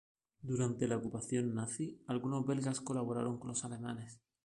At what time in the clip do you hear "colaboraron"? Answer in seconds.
2.81-3.37